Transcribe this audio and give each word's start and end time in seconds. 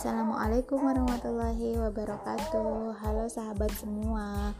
Assalamualaikum 0.00 0.80
warahmatullahi 0.80 1.76
wabarakatuh. 1.76 2.96
Halo 3.04 3.28
sahabat 3.28 3.68
semua. 3.76 4.56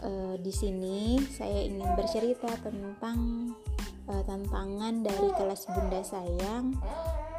E, 0.00 0.40
di 0.40 0.48
sini 0.48 1.20
saya 1.28 1.60
ingin 1.60 1.92
bercerita 1.92 2.48
tentang 2.64 3.52
e, 4.08 4.12
tantangan 4.24 5.04
dari 5.04 5.28
kelas 5.36 5.68
Bunda 5.68 6.00
Sayang 6.00 6.72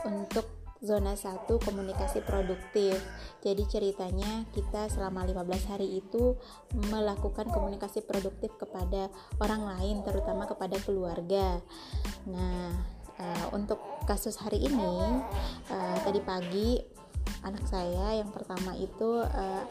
untuk 0.06 0.46
zona 0.78 1.18
1 1.18 1.50
komunikasi 1.50 2.22
produktif. 2.22 3.02
Jadi 3.42 3.66
ceritanya 3.66 4.46
kita 4.54 4.86
selama 4.86 5.26
15 5.26 5.74
hari 5.74 6.06
itu 6.06 6.38
melakukan 6.94 7.50
komunikasi 7.50 8.06
produktif 8.06 8.54
kepada 8.62 9.10
orang 9.42 9.66
lain 9.66 10.06
terutama 10.06 10.46
kepada 10.46 10.78
keluarga. 10.86 11.58
Nah, 12.30 12.78
uh, 13.18 13.46
untuk 13.58 13.82
kasus 14.06 14.38
hari 14.38 14.70
ini 14.70 14.94
uh, 15.74 15.98
tadi 16.06 16.22
pagi 16.22 16.99
anak 17.44 17.64
saya 17.68 18.20
yang 18.20 18.30
pertama 18.32 18.76
itu 18.76 19.24
uh, 19.24 19.64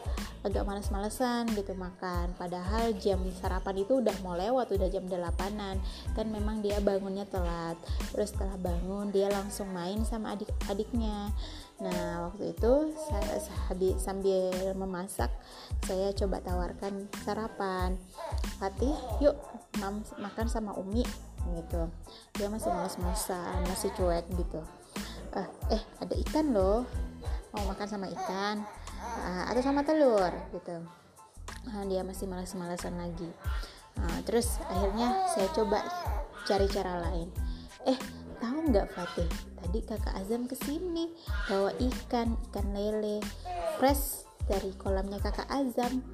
agak 0.45 0.63
males-malesan 0.63 1.51
gitu 1.53 1.75
makan. 1.75 2.31
Padahal 2.39 2.95
jam 2.97 3.19
sarapan 3.37 3.83
itu 3.83 3.99
udah 3.99 4.15
mau 4.23 4.33
lewat 4.39 4.71
udah 4.71 4.87
jam 4.87 5.05
delapanan. 5.05 5.77
Kan 6.15 6.31
memang 6.31 6.63
dia 6.63 6.79
bangunnya 6.79 7.27
telat. 7.27 7.75
Terus 8.15 8.31
setelah 8.31 8.55
bangun 8.55 9.11
dia 9.11 9.27
langsung 9.29 9.69
main 9.75 10.01
sama 10.07 10.35
adik-adiknya 10.35 11.31
nah 11.79 12.27
waktu 12.27 12.51
itu 12.51 12.91
saya 13.07 13.39
sambil 13.95 14.51
memasak 14.75 15.31
saya 15.87 16.11
coba 16.11 16.43
tawarkan 16.43 17.07
sarapan. 17.23 17.95
Fatih 18.59 18.95
yuk 19.23 19.39
mam 19.79 20.03
makan 20.19 20.51
sama 20.51 20.75
Umi 20.75 21.07
gitu. 21.55 21.87
Dia 22.35 22.51
masih 22.51 22.75
males-malesan 22.75 23.63
masih 23.63 23.95
cuek 23.95 24.27
gitu. 24.35 24.59
Uh, 25.31 25.47
eh 25.71 25.79
ada 26.03 26.15
ikan 26.27 26.51
loh 26.51 26.83
mau 27.53 27.63
makan 27.65 27.87
sama 27.89 28.05
ikan 28.13 28.61
uh, 29.25 29.43
atau 29.49 29.61
sama 29.61 29.81
telur 29.81 30.29
gitu. 30.53 30.85
Uh, 31.69 31.83
dia 31.89 32.05
masih 32.05 32.29
malas-malasan 32.29 32.95
lagi. 32.97 33.29
Uh, 33.97 34.19
terus 34.23 34.61
akhirnya 34.69 35.27
saya 35.33 35.49
coba 35.51 35.81
cari 36.45 36.67
cara 36.69 37.01
lain. 37.09 37.29
Eh 37.89 37.97
tahu 38.39 38.69
nggak 38.69 38.87
Fatih? 38.93 39.29
Tadi 39.59 39.79
kakak 39.83 40.15
Azam 40.15 40.47
ke 40.47 40.55
sini 40.55 41.11
bawa 41.49 41.73
ikan 41.77 42.37
ikan 42.49 42.67
lele 42.71 43.19
fresh 43.81 44.23
dari 44.45 44.71
kolamnya 44.77 45.19
kakak 45.19 45.49
Azam. 45.49 46.05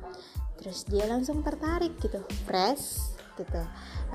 Terus 0.56 0.88
dia 0.88 1.06
langsung 1.06 1.44
tertarik 1.44 2.00
gitu 2.00 2.23
fresh 2.47 3.16
gitu. 3.36 3.61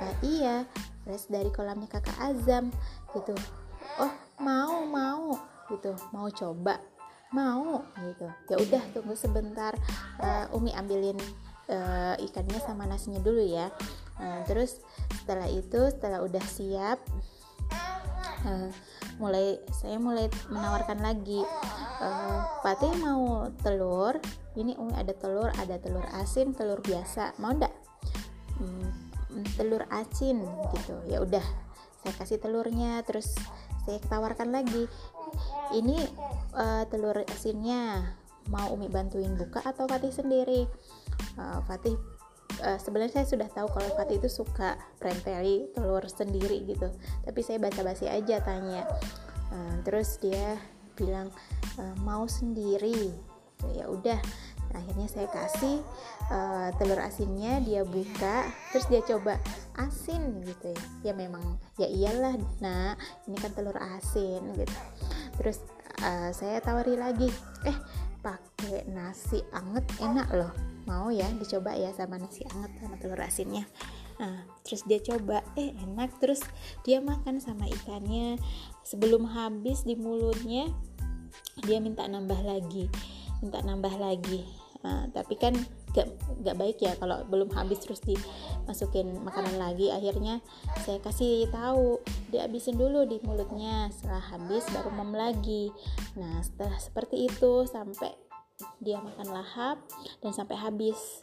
Uh, 0.00 0.14
iya 0.24 0.64
fresh 1.04 1.28
dari 1.28 1.52
kolamnya 1.52 1.86
kakak 1.86 2.16
Azam 2.16 2.72
gitu. 3.12 3.36
Oh 4.00 4.12
mau 4.40 4.82
mau 4.88 5.36
gitu. 5.68 5.94
Mau 6.10 6.26
coba 6.32 6.80
mau 7.30 7.86
gitu. 8.02 8.26
Ya 8.50 8.56
udah 8.58 8.82
tunggu 8.90 9.14
sebentar 9.14 9.74
uh, 10.18 10.50
Umi 10.54 10.74
ambilin 10.74 11.18
uh, 11.70 12.14
ikannya 12.18 12.58
sama 12.62 12.86
nasinya 12.86 13.22
dulu 13.22 13.42
ya. 13.42 13.70
Uh, 14.20 14.42
terus 14.44 14.82
setelah 15.22 15.48
itu 15.48 15.80
setelah 15.94 16.20
udah 16.20 16.44
siap 16.44 16.98
uh, 18.44 18.68
mulai 19.16 19.60
saya 19.72 19.96
mulai 19.96 20.28
menawarkan 20.48 21.00
lagi 21.00 21.40
uh, 22.00 22.40
Fatih 22.60 22.92
mau 23.00 23.48
telur 23.64 24.16
ini 24.58 24.76
Umi 24.76 24.92
ada 24.98 25.14
telur 25.14 25.48
ada 25.56 25.76
telur 25.80 26.04
asin 26.18 26.52
telur 26.52 26.82
biasa 26.82 27.38
mau 27.38 27.54
ndak? 27.54 27.72
Hmm, 28.60 28.92
telur 29.56 29.86
asin 29.88 30.42
gitu. 30.74 30.96
Ya 31.08 31.22
udah 31.22 31.44
saya 32.00 32.12
kasih 32.16 32.40
telurnya 32.40 33.00
terus 33.04 33.36
saya 33.84 34.00
tawarkan 34.08 34.52
lagi 34.52 34.88
ini 35.74 35.98
uh, 36.54 36.84
telur 36.90 37.22
asinnya 37.30 38.14
mau 38.50 38.74
Umi 38.74 38.90
bantuin 38.90 39.38
buka 39.38 39.62
atau 39.62 39.86
Fatih 39.86 40.10
sendiri? 40.10 40.66
Uh, 41.38 41.62
Fatih 41.66 41.94
uh, 42.64 42.78
sebenarnya 42.80 43.22
saya 43.22 43.26
sudah 43.28 43.48
tahu 43.50 43.70
kalau 43.70 43.90
Fatih 43.94 44.18
itu 44.18 44.30
suka 44.30 44.74
prempeli 44.98 45.70
telur 45.76 46.02
sendiri 46.10 46.66
gitu. 46.66 46.90
Tapi 47.22 47.40
saya 47.44 47.62
basa-basi 47.62 48.10
aja 48.10 48.42
tanya. 48.42 48.82
Uh, 49.50 49.78
terus 49.86 50.18
dia 50.18 50.58
bilang 50.98 51.30
uh, 51.78 51.94
mau 52.02 52.26
sendiri. 52.26 53.14
Ya 53.76 53.92
udah 53.92 54.16
akhirnya 54.70 55.10
saya 55.10 55.26
kasih 55.28 55.82
uh, 56.30 56.70
telur 56.78 57.02
asinnya 57.02 57.58
dia 57.60 57.82
buka 57.82 58.46
terus 58.70 58.86
dia 58.86 59.02
coba 59.02 59.36
asin 59.76 60.40
gitu 60.46 60.72
ya. 60.72 61.10
Ya 61.10 61.12
memang 61.12 61.58
ya 61.76 61.90
iyalah 61.90 62.38
nah 62.62 62.94
ini 63.28 63.36
kan 63.36 63.52
telur 63.52 63.76
asin 63.76 64.40
gitu 64.56 64.76
terus 65.40 65.64
uh, 66.04 66.28
saya 66.36 66.60
tawari 66.60 67.00
lagi 67.00 67.32
eh 67.64 67.76
pakai 68.20 68.84
nasi 68.92 69.40
anget 69.56 69.88
enak 70.04 70.28
loh. 70.36 70.52
Mau 70.84 71.08
ya 71.08 71.24
dicoba 71.40 71.72
ya 71.72 71.88
sama 71.96 72.20
nasi 72.20 72.44
anget 72.52 72.76
sama 72.76 73.00
telur 73.00 73.20
asinnya. 73.24 73.64
Nah 74.20 74.44
terus 74.60 74.84
dia 74.84 75.00
coba 75.00 75.40
eh 75.56 75.72
enak. 75.72 76.20
Terus 76.20 76.44
dia 76.84 77.00
makan 77.00 77.40
sama 77.40 77.64
ikannya. 77.64 78.36
Sebelum 78.84 79.24
habis 79.24 79.88
di 79.88 79.96
mulutnya 79.96 80.68
dia 81.64 81.80
minta 81.80 82.04
nambah 82.04 82.44
lagi 82.44 82.92
minta 83.40 83.64
nambah 83.64 83.94
lagi. 83.96 84.44
Nah, 84.80 85.12
tapi 85.12 85.36
kan 85.36 85.52
gak, 85.92 86.08
gak 86.40 86.56
baik 86.56 86.80
ya 86.80 86.96
kalau 86.96 87.20
belum 87.28 87.52
habis 87.52 87.84
terus 87.84 88.00
dimasukin 88.70 89.18
makanan 89.26 89.58
lagi 89.58 89.90
akhirnya 89.90 90.38
saya 90.86 91.02
kasih 91.02 91.50
tahu 91.50 91.98
dihabisin 92.30 92.78
dulu 92.78 93.02
di 93.02 93.18
mulutnya 93.26 93.90
setelah 93.90 94.22
habis 94.22 94.62
baru 94.70 94.94
mem 94.94 95.10
lagi. 95.10 95.74
Nah 96.14 96.38
setelah 96.38 96.78
seperti 96.78 97.26
itu 97.26 97.66
sampai 97.66 98.14
dia 98.78 99.02
makan 99.02 99.34
lahap 99.34 99.82
dan 100.22 100.30
sampai 100.30 100.54
habis. 100.54 101.18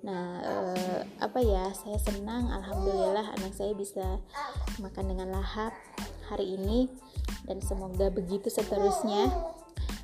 Nah 0.00 0.40
eh, 0.40 1.00
apa 1.20 1.36
ya 1.44 1.68
saya 1.76 2.00
senang 2.00 2.48
alhamdulillah 2.48 3.28
anak 3.36 3.52
saya 3.52 3.76
bisa 3.76 4.16
makan 4.80 5.12
dengan 5.12 5.36
lahap 5.36 5.76
hari 6.32 6.56
ini 6.56 6.88
dan 7.44 7.60
semoga 7.60 8.08
begitu 8.08 8.48
seterusnya 8.48 9.28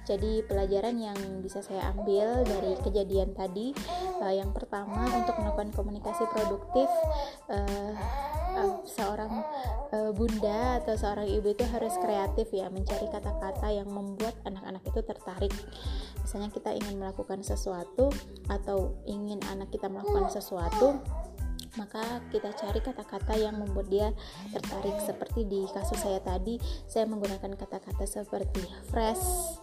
jadi 0.03 0.43
pelajaran 0.47 0.99
yang 0.99 1.19
bisa 1.39 1.63
saya 1.63 1.95
ambil 1.95 2.43
dari 2.43 2.75
kejadian 2.83 3.35
tadi 3.39 3.71
uh, 4.19 4.35
yang 4.35 4.51
pertama 4.51 5.07
untuk 5.15 5.39
melakukan 5.39 5.71
komunikasi 5.71 6.27
produktif 6.35 6.91
uh, 7.47 7.95
uh, 8.59 8.83
seorang 8.83 9.47
uh, 9.95 10.11
bunda 10.11 10.83
atau 10.83 10.95
seorang 10.99 11.31
ibu 11.31 11.55
itu 11.55 11.65
harus 11.71 11.95
kreatif 12.03 12.51
ya 12.51 12.67
mencari 12.69 13.07
kata-kata 13.09 13.69
yang 13.71 13.89
membuat 13.89 14.35
anak-anak 14.43 14.83
itu 14.87 15.01
tertarik. 15.07 15.55
Misalnya 16.23 16.51
kita 16.55 16.71
ingin 16.75 16.99
melakukan 17.03 17.43
sesuatu 17.43 18.11
atau 18.47 18.99
ingin 19.07 19.43
anak 19.51 19.71
kita 19.75 19.91
melakukan 19.91 20.31
sesuatu 20.31 20.99
maka 21.81 22.21
kita 22.29 22.53
cari 22.53 22.81
kata-kata 22.85 23.35
yang 23.37 23.57
membuat 23.57 23.89
dia 23.89 24.09
tertarik. 24.53 24.97
Seperti 25.03 25.49
di 25.49 25.65
kasus 25.73 25.99
saya 26.01 26.21
tadi 26.21 26.61
saya 26.89 27.09
menggunakan 27.09 27.57
kata-kata 27.57 28.05
seperti 28.05 28.63
fresh 28.93 29.57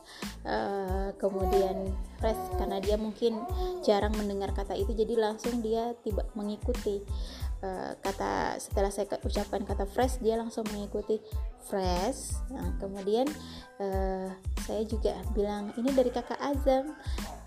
uh, 0.46 1.14
kemudian 1.18 1.94
fresh 2.18 2.40
karena 2.58 2.78
dia 2.82 2.96
mungkin 3.00 3.40
jarang 3.86 4.14
mendengar 4.16 4.52
kata 4.56 4.76
itu 4.76 4.92
jadi 4.96 5.16
langsung 5.20 5.62
dia 5.62 5.94
tiba 6.04 6.26
mengikuti 6.36 7.04
uh, 7.64 7.94
kata 8.00 8.58
setelah 8.60 8.92
saya 8.92 9.08
ucapkan 9.24 9.64
kata 9.64 9.86
fresh 9.88 10.20
dia 10.24 10.36
langsung 10.40 10.66
mengikuti 10.72 11.20
fresh. 11.70 12.40
Nah, 12.50 12.74
kemudian 12.80 13.28
uh, 13.80 14.28
saya 14.64 14.84
juga 14.88 15.16
bilang 15.36 15.72
ini 15.78 15.92
dari 15.94 16.10
kakak 16.10 16.40
Azam 16.40 16.96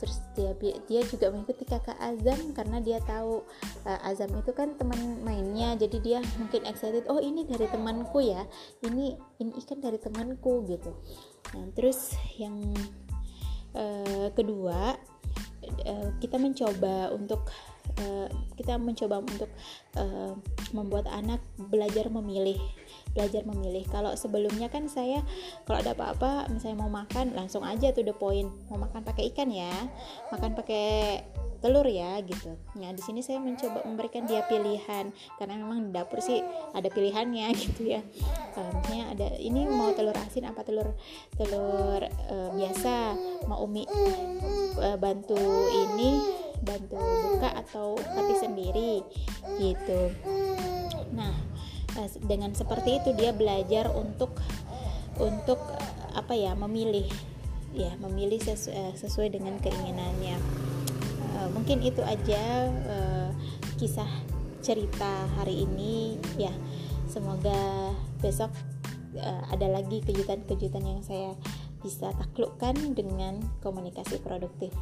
terus 0.02 0.18
dia 0.34 0.50
dia 0.90 1.00
juga 1.06 1.30
mengikuti 1.30 1.62
kakak 1.62 1.94
Azam 2.02 2.50
karena 2.58 2.82
dia 2.82 2.98
tahu 3.06 3.46
uh, 3.86 4.08
Azam 4.10 4.34
itu 4.34 4.50
kan 4.50 4.74
teman 4.74 5.22
mainnya. 5.22 5.78
Jadi 5.78 6.02
dia 6.02 6.18
mungkin 6.42 6.66
excited 6.66 7.06
oh 7.06 7.22
ini 7.22 7.46
dari 7.46 7.70
temanku 7.70 8.18
ya. 8.18 8.42
Ini 8.82 9.14
ini 9.38 9.50
ikan 9.62 9.78
dari 9.78 10.02
temanku 10.02 10.66
gitu. 10.66 10.90
Nah 11.54 11.70
terus 11.78 12.18
yang 12.34 12.58
uh, 13.78 14.26
kedua 14.34 14.98
uh, 15.86 16.08
kita 16.18 16.34
mencoba 16.34 17.14
untuk 17.14 17.46
uh, 18.02 18.26
kita 18.58 18.76
mencoba 18.76 19.22
untuk 19.22 19.50
uh, 19.96 20.34
membuat 20.74 21.06
anak 21.08 21.38
belajar 21.70 22.10
memilih 22.10 22.58
belajar 23.12 23.44
memilih 23.44 23.84
kalau 23.92 24.16
sebelumnya 24.16 24.72
kan 24.72 24.88
saya 24.88 25.20
kalau 25.68 25.78
ada 25.84 25.92
apa-apa 25.92 26.48
misalnya 26.48 26.82
mau 26.82 26.92
makan 26.92 27.36
langsung 27.36 27.62
aja 27.62 27.92
tuh 27.92 28.02
the 28.02 28.16
point 28.16 28.48
mau 28.72 28.80
makan 28.80 29.04
pakai 29.04 29.30
ikan 29.32 29.52
ya 29.52 29.72
makan 30.32 30.56
pakai 30.56 31.20
telur 31.62 31.86
ya 31.86 32.18
gitu. 32.26 32.58
Nah 32.74 32.90
di 32.90 32.98
sini 32.98 33.22
saya 33.22 33.38
mencoba 33.38 33.86
memberikan 33.86 34.26
dia 34.26 34.42
pilihan 34.50 35.14
karena 35.38 35.54
memang 35.54 35.88
di 35.88 35.90
dapur 35.94 36.18
sih 36.18 36.42
ada 36.74 36.90
pilihannya 36.90 37.46
gitu 37.62 37.86
ya. 37.86 38.02
Misalnya 38.50 39.14
ada 39.14 39.28
ini 39.38 39.70
mau 39.70 39.94
telur 39.94 40.18
asin 40.18 40.50
apa 40.50 40.66
telur 40.66 40.90
telur 41.38 42.02
uh, 42.02 42.50
biasa 42.58 43.14
mau 43.46 43.62
umi 43.62 43.86
uh, 44.82 44.98
bantu 44.98 45.38
ini 45.70 46.41
bantu 46.62 46.96
buka 46.96 47.50
atau 47.58 47.98
mati 48.14 48.34
sendiri 48.38 49.02
gitu. 49.58 50.14
Nah 51.12 51.52
Eh, 51.92 52.08
dengan 52.24 52.56
seperti 52.56 53.04
itu 53.04 53.12
dia 53.12 53.36
belajar 53.36 53.92
untuk 53.92 54.32
untuk 55.20 55.60
apa 56.16 56.32
ya 56.32 56.56
memilih 56.56 57.04
ya 57.76 57.92
memilih 58.00 58.40
sesu 58.40 58.72
uh, 58.72 58.92
sesuai 58.96 59.32
dengan 59.32 59.60
keinginannya 59.60 60.36
uh, 61.36 61.48
mungkin 61.52 61.84
itu 61.84 62.00
aja 62.00 62.68
uh, 62.88 63.28
kisah 63.76 64.08
cerita 64.64 65.28
hari 65.36 65.68
ini 65.68 66.16
ya 66.40 66.52
semoga 67.12 67.92
besok 68.24 68.52
uh, 69.20 69.44
ada 69.52 69.68
lagi 69.68 70.00
kejutan-kejutan 70.00 70.84
yang 70.84 71.00
saya 71.04 71.36
bisa 71.84 72.08
taklukkan 72.14 72.94
dengan 72.94 73.42
komunikasi 73.60 74.22
produktif. 74.22 74.72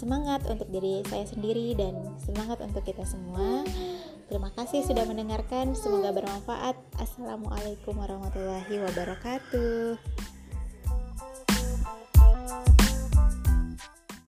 Semangat 0.00 0.48
untuk 0.48 0.64
diri 0.72 1.04
saya 1.12 1.28
sendiri 1.28 1.76
dan 1.76 1.92
semangat 2.16 2.64
untuk 2.64 2.80
kita 2.88 3.04
semua. 3.04 3.68
Terima 4.32 4.48
kasih 4.56 4.80
sudah 4.80 5.04
mendengarkan, 5.04 5.76
semoga 5.76 6.08
bermanfaat. 6.16 6.72
Assalamualaikum 6.96 8.00
warahmatullahi 8.00 8.80
wabarakatuh. 8.80 10.00